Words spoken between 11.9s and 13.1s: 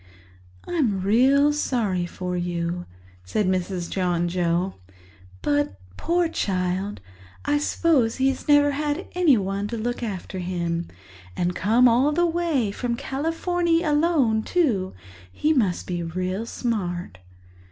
the way from